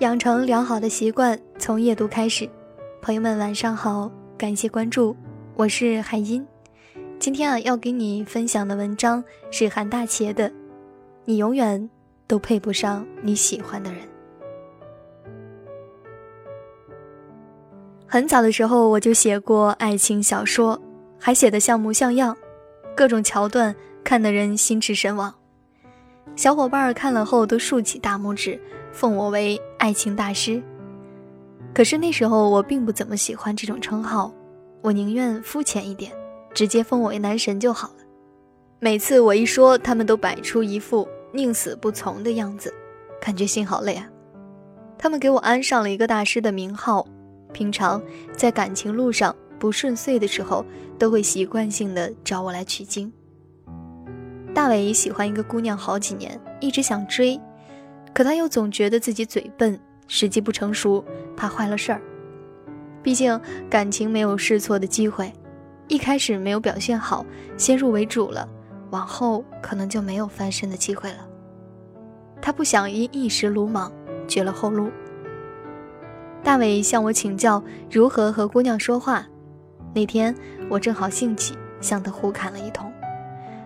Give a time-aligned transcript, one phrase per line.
[0.00, 2.48] 养成良好的习惯，从夜读开始。
[3.02, 5.14] 朋友们，晚上好，感谢关注，
[5.56, 6.46] 我是海音。
[7.18, 10.48] 今天啊，要给你分享的文章是韩大茄的
[11.26, 11.90] 《你永远
[12.26, 14.00] 都配不上你喜欢的人》。
[18.06, 20.80] 很早的时候我就写过爱情小说，
[21.18, 22.34] 还写得像模像样，
[22.96, 25.34] 各种桥段看得人心驰神往。
[26.36, 28.58] 小伙伴看了后都竖起大拇指。
[28.92, 30.62] 奉我为爱情大师，
[31.74, 34.32] 可是那时候我并不怎么喜欢这种称号，
[34.82, 36.12] 我宁愿肤浅一点，
[36.52, 38.04] 直接封我为男神就好了。
[38.78, 42.72] 每次我一说，他们都摆出一副宁死不从的样子，
[43.20, 44.06] 感觉心好累啊。
[44.98, 47.06] 他们给我安上了一个大师的名号，
[47.52, 48.02] 平常
[48.36, 50.64] 在感情路上不顺遂的时候，
[50.98, 53.10] 都会习惯性的找我来取经。
[54.52, 57.40] 大伟喜欢一个姑娘好几年，一直想追。
[58.12, 61.04] 可他又总觉得自己嘴笨，时机不成熟，
[61.36, 62.02] 怕坏了事儿。
[63.02, 65.32] 毕竟感情没有试错的机会，
[65.88, 67.24] 一开始没有表现好，
[67.56, 68.46] 先入为主了，
[68.90, 71.26] 往后可能就没有翻身的机会了。
[72.42, 73.92] 他不想因一时鲁莽
[74.26, 74.90] 绝了后路。
[76.42, 79.26] 大伟向我请教如何和姑娘说话，
[79.94, 80.34] 那天
[80.68, 82.89] 我正好兴起，向他胡侃了一通。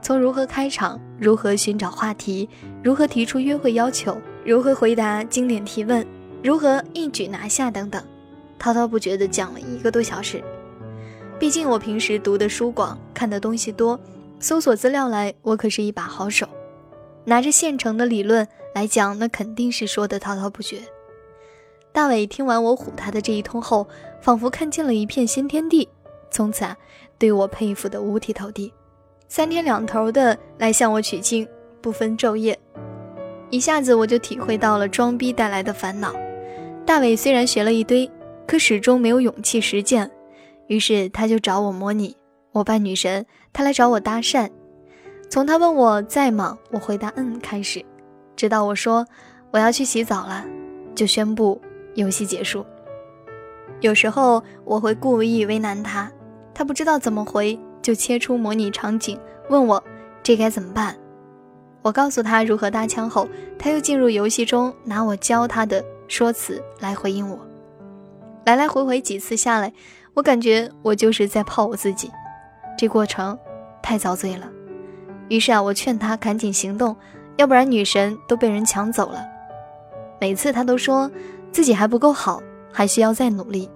[0.00, 2.48] 从如何开场，如何寻找话题，
[2.82, 6.06] 如何提出约会要求，如何回答经典提问，
[6.42, 8.02] 如何一举拿下等等，
[8.58, 10.42] 滔滔不绝地讲了一个多小时。
[11.38, 13.98] 毕竟我平时读的书广，看的东西多，
[14.40, 16.48] 搜索资料来，我可是一把好手。
[17.24, 20.80] 拿着现成的理论来讲，那肯定是说的滔滔不绝。
[21.92, 23.86] 大伟听完我唬他的这一通后，
[24.22, 25.88] 仿佛看见了一片新天地，
[26.30, 26.76] 从此啊，
[27.18, 28.72] 对我佩服的五体投地。
[29.28, 31.46] 三天两头的来向我取经，
[31.82, 32.58] 不分昼夜，
[33.50, 36.14] 一下子我就体会到了装逼带来的烦恼。
[36.86, 38.10] 大伟虽然学了一堆，
[38.46, 40.10] 可始终没有勇气实践，
[40.66, 42.16] 于是他就找我模拟
[42.52, 44.48] 我扮女神，他来找我搭讪。
[45.28, 47.84] 从他问我在吗，我回答嗯开始，
[48.34, 49.06] 直到我说
[49.50, 50.42] 我要去洗澡了，
[50.94, 51.60] 就宣布
[51.94, 52.64] 游戏结束。
[53.80, 56.10] 有时候我会故意为难他，
[56.54, 57.60] 他不知道怎么回。
[57.88, 59.18] 就切出模拟场景，
[59.48, 59.82] 问我
[60.22, 60.94] 这该怎么办？
[61.80, 63.26] 我告诉他如何搭腔后，
[63.58, 67.38] 他又进入游戏中，拿我教他的说辞来回应我。
[68.44, 69.72] 来来回回几次下来，
[70.12, 72.10] 我感觉我就是在泡我自己，
[72.76, 73.38] 这过程
[73.82, 74.46] 太遭罪了。
[75.30, 76.94] 于是啊，我劝他赶紧行动，
[77.38, 79.26] 要不然女神都被人抢走了。
[80.20, 81.10] 每次他都说
[81.52, 83.66] 自己还不够好，还需要再努力。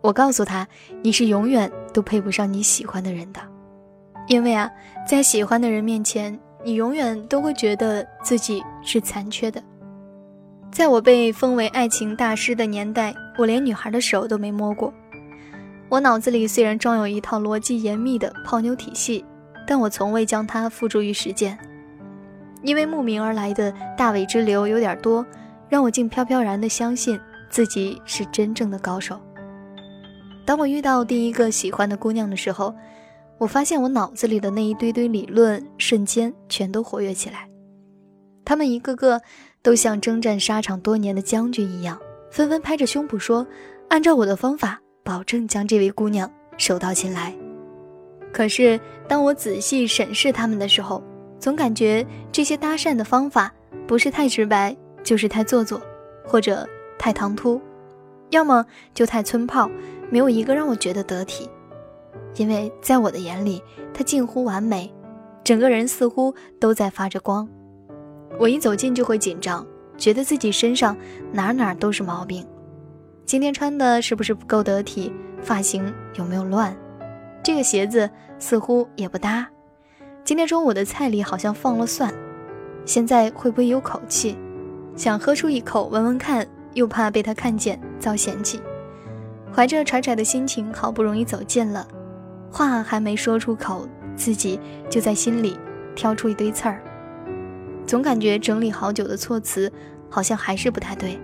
[0.00, 0.66] 我告诉他，
[1.00, 3.40] 你是永远都配不上你喜欢的人的，
[4.26, 4.68] 因为啊，
[5.08, 9.62] 在喜欢的人面前，你永远都会觉得自己是残缺的。
[10.72, 14.92] 在我被封为爱情大师的年代，我连女孩的手都没摸过。
[15.88, 19.24] 我脑子里虽然装有一套逻辑严密的泡妞体系，
[19.64, 21.56] 但我从未将它付诸于实践。
[22.62, 25.24] 因为慕名而来的大伟之流有点多，
[25.68, 29.20] 让我竟飘飘然地相信自己是真正的高手。
[30.44, 32.74] 当我遇到第一个喜欢的姑娘的时候，
[33.38, 37.48] 我发现我脑子里的那一堆堆理论瞬间全都活跃起来。
[38.44, 39.20] 他们一个个
[39.62, 41.98] 都像征战沙场多年的将军一样，
[42.30, 43.46] 纷纷拍着胸脯说
[43.88, 47.34] ：“按照我的方法，保证将这位姑娘手到擒来。”
[48.30, 48.78] 可是
[49.08, 51.02] 当我仔细审视他们的时候，
[51.38, 53.50] 总感觉这些搭讪的方法
[53.86, 55.80] 不是太直白，就是太做作，
[56.24, 56.68] 或者
[56.98, 57.60] 太唐突，
[58.34, 59.70] 要么就太村炮。
[60.10, 61.48] 没有一个让我觉得得体，
[62.36, 63.62] 因为在我的眼里，
[63.92, 64.92] 他近乎完美，
[65.42, 67.48] 整个人似乎都在发着光。
[68.38, 70.96] 我一走近就会紧张，觉得自己身上
[71.32, 72.46] 哪哪都是毛病。
[73.24, 75.12] 今天穿的是不是不够得体？
[75.40, 76.76] 发型有没有乱？
[77.42, 78.08] 这个鞋子
[78.38, 79.46] 似乎也不搭。
[80.22, 82.12] 今天中午的菜里好像放了蒜，
[82.84, 84.36] 现在会不会有口气？
[84.96, 88.60] 想喝出一口闻闻看，又怕被他看见遭嫌弃。
[89.54, 91.86] 怀着揣揣的心情，好不容易走近了，
[92.50, 94.58] 话还没说出口，自己
[94.90, 95.56] 就在心里
[95.94, 96.82] 挑出一堆刺儿。
[97.86, 99.70] 总感觉整理好久的措辞，
[100.08, 101.18] 好像还是不太对。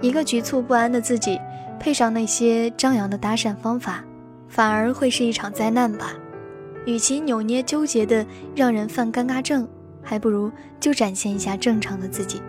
[0.00, 1.38] 一个局促不安的自己，
[1.78, 4.02] 配上那些张扬的搭讪方法，
[4.48, 6.14] 反而会是一场灾难吧。
[6.86, 8.24] 与其扭捏纠结的
[8.56, 9.68] 让人犯尴尬症，
[10.02, 10.50] 还不如
[10.80, 12.40] 就展现一下正常的自己，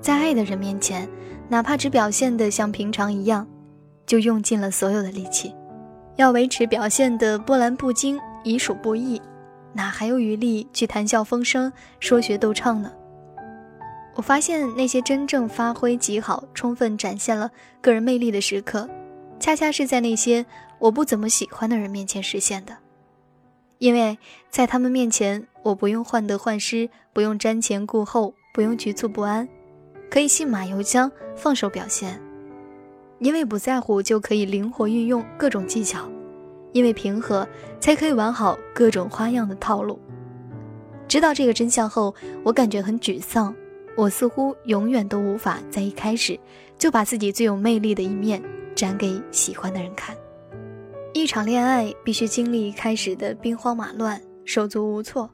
[0.00, 1.08] 在爱的人面前，
[1.48, 3.46] 哪怕只表现的像平常一样。
[4.06, 5.54] 就用尽了所有的力气，
[6.16, 9.20] 要维持表现的波澜不惊，已属不易，
[9.74, 12.90] 哪还有余力去谈笑风生、说学逗唱呢？
[14.14, 17.50] 我发现那些真正发挥极好、充分展现了
[17.82, 18.88] 个人魅力的时刻，
[19.38, 20.46] 恰恰是在那些
[20.78, 22.74] 我不怎么喜欢的人面前实现的。
[23.76, 24.16] 因为
[24.48, 29.46] 在他们面前，我不用患得患失，不用瞻前顾后，不用局促不安，
[30.10, 32.20] 可以信马由缰，放手表现。
[33.18, 36.08] 因为不在乎，就可以灵活运用各种技巧；
[36.72, 37.46] 因为平和，
[37.80, 39.98] 才可以玩好各种花样的套路。
[41.08, 42.14] 知道这个真相后，
[42.44, 43.54] 我感觉很沮丧。
[43.96, 46.38] 我似乎永远都无法在一开始
[46.78, 48.40] 就把自己最有魅力的一面
[48.72, 50.16] 展给喜欢的人看。
[51.12, 55.28] 一场恋爱必须经历一开始的兵荒马乱、手足无措，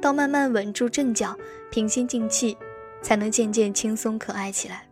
[0.00, 1.36] 到慢慢稳住阵脚、
[1.70, 2.56] 平心静气，
[3.02, 4.86] 才能渐渐轻松可爱起来。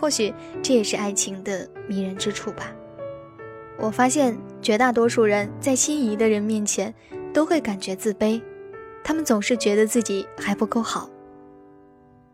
[0.00, 0.32] 或许
[0.62, 2.72] 这也是爱情的迷人之处吧。
[3.78, 6.94] 我发现绝大多数人在心仪的人面前
[7.32, 8.40] 都会感觉自卑，
[9.04, 11.08] 他们总是觉得自己还不够好。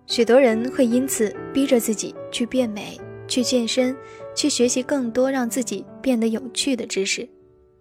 [0.06, 3.96] 许多人会因此逼着自己去变美、去健身、
[4.34, 7.28] 去学习更多让自己变得有趣的知识，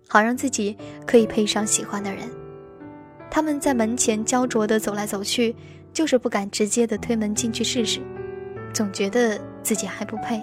[0.08, 2.30] 好让自己可以配上喜欢的人。
[3.30, 5.56] 他们在门前焦灼地走来走去，
[5.94, 8.00] 就是不敢直接的推门进去试试，
[8.74, 10.42] 总觉得自己还不配。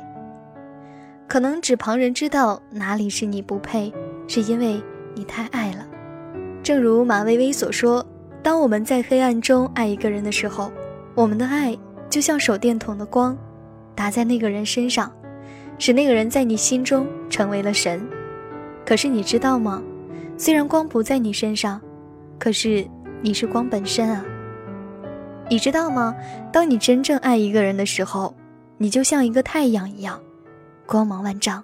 [1.27, 3.93] 可能只旁人知道哪里是你不配，
[4.27, 4.83] 是因为
[5.15, 5.87] 你太爱了。
[6.63, 8.05] 正如马薇薇所说
[8.43, 10.73] ：“当我们在黑暗中爱一个人的时候。”
[11.15, 11.77] 我们的爱
[12.09, 13.37] 就像手电筒的光，
[13.97, 15.13] 打在那个人身上，
[15.77, 18.01] 使那个人在你心中成为了神。
[18.87, 19.83] 可是你知道吗？
[20.37, 21.81] 虽然光不在你身上，
[22.39, 22.87] 可是
[23.21, 24.25] 你是光本身啊。
[25.51, 26.15] 你知道吗？
[26.53, 28.35] 当你真正爱一个人的时候，
[28.77, 30.21] 你就像一个太阳一样，
[30.87, 31.63] 光芒万丈。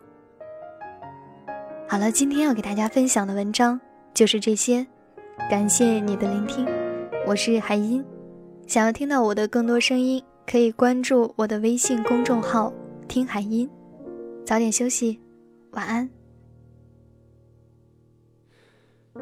[1.87, 3.79] 好了，今天要给大家分享的文章
[4.15, 4.87] 就是这些，
[5.51, 6.67] 感谢你的聆听，
[7.27, 8.03] 我是海音。
[8.67, 12.73] 想要听到我的更多声音，可以关注我的微信公众号
[13.07, 13.69] “听海音”。
[14.47, 15.21] 早点休息，
[15.73, 16.09] 晚安。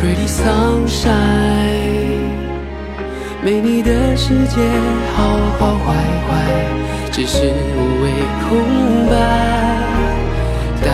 [0.00, 1.12] Pretty sunshine，
[3.44, 4.56] 没你的世界
[5.14, 5.94] 好好坏
[6.26, 6.30] 坏
[7.12, 8.04] 只是无谓
[8.48, 8.48] 空
[9.10, 9.12] 白。
[10.82, 10.88] 答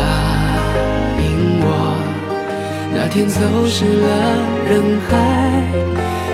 [1.21, 1.25] 应
[1.63, 1.65] 我
[2.93, 3.39] 那天走
[3.69, 4.09] 失了
[4.69, 4.73] 人
[5.09, 5.15] 海，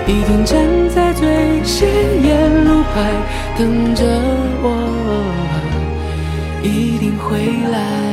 [0.07, 0.57] 一定站
[0.89, 1.87] 在最显
[2.23, 2.95] 眼路牌
[3.55, 4.03] 等着
[4.63, 4.65] 我，
[6.63, 7.37] 一定会
[7.71, 8.12] 来。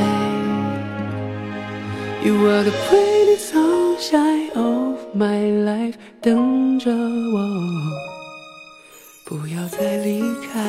[2.23, 7.39] You are the pretty sunshine of my life，等着我，
[9.25, 10.21] 不要再离
[10.53, 10.59] 开。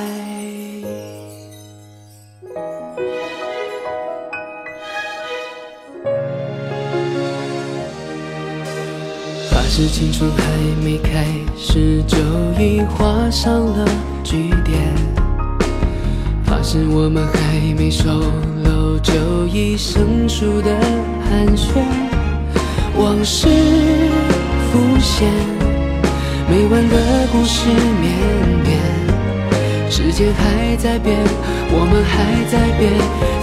[9.74, 10.42] 是青春还
[10.84, 11.24] 没开
[11.56, 12.18] 始，就
[12.62, 13.88] 已画上了
[14.22, 14.94] 句点；
[16.44, 18.20] 发誓我们还没熟，
[19.02, 20.70] 就已生疏的
[21.28, 21.82] 寒暄。
[22.96, 23.48] 往事
[24.70, 25.28] 浮现，
[26.48, 27.68] 没完的故事
[28.00, 28.14] 绵
[28.62, 28.78] 绵。
[29.90, 31.18] 时间还在变，
[31.70, 32.92] 我们还在变，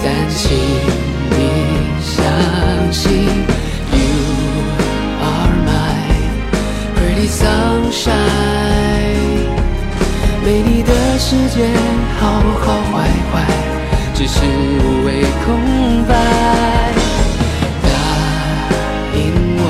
[0.02, 0.56] 但请
[1.30, 1.38] 你
[2.00, 2.12] 相
[2.92, 3.02] 信
[3.92, 4.00] ，You
[5.22, 5.68] are my
[6.96, 7.28] pretty。
[7.30, 8.10] sunshine，
[10.44, 11.68] 没你的世界
[12.18, 12.20] 好
[12.60, 13.34] 好坏坏，
[14.14, 14.40] 只是
[15.44, 15.46] 空
[16.06, 16.12] 白。
[17.82, 17.88] 答
[19.14, 19.18] 应
[19.58, 19.64] 我，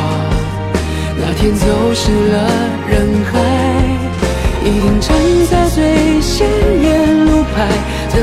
[1.16, 1.64] 那天走
[1.94, 2.02] 失
[2.32, 2.34] 了
[2.88, 2.92] 人
[3.30, 3.32] 海，
[4.64, 5.08] 一定站
[5.50, 6.46] 在最显
[6.82, 7.54] 眼路牌
[8.12, 8.16] 等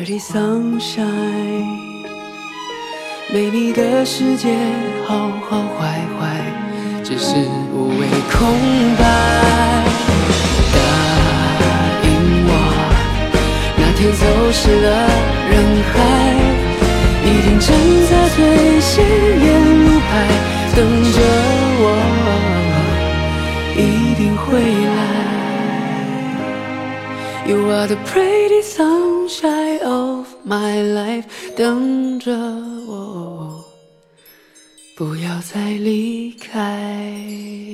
[0.00, 1.04] pretty sunshine，
[3.30, 4.56] 没你的世界
[5.06, 6.40] 好好坏坏，
[7.04, 7.34] 只是
[7.74, 8.40] 无谓空
[8.96, 9.04] 白。
[10.72, 10.78] 答
[12.02, 12.08] 应
[12.48, 12.50] 我，
[13.76, 14.88] 那天走失了
[15.50, 15.52] 人
[15.92, 15.94] 海，
[17.22, 17.68] 一定站
[18.08, 19.04] 在最显
[27.49, 31.25] You are the pretty sunshine of my life，
[31.55, 32.31] 等着
[32.87, 33.63] 我，
[34.97, 37.68] 不要再离开。